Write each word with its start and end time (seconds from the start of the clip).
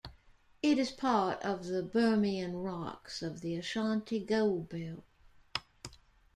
It 0.63 0.79
is 0.79 0.89
part 0.91 1.43
of 1.43 1.65
the 1.65 1.83
Birimian 1.83 2.63
rocks, 2.63 3.21
of 3.21 3.41
the 3.41 3.55
Ashanti 3.55 4.19
Gold 4.19 4.67
Belt. 4.67 5.03